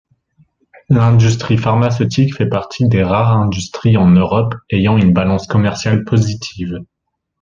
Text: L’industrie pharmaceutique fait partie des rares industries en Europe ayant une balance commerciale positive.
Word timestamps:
L’industrie 0.89 1.59
pharmaceutique 1.59 2.35
fait 2.35 2.49
partie 2.49 2.87
des 2.87 3.03
rares 3.03 3.37
industries 3.37 3.97
en 3.97 4.09
Europe 4.09 4.55
ayant 4.71 4.97
une 4.97 5.13
balance 5.13 5.45
commerciale 5.45 6.05
positive. 6.05 6.79